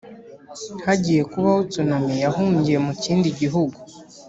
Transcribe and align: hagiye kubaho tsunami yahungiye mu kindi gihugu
hagiye 0.85 1.21
kubaho 1.31 1.59
tsunami 1.71 2.13
yahungiye 2.25 2.77
mu 2.85 2.93
kindi 3.03 3.27
gihugu 3.39 3.77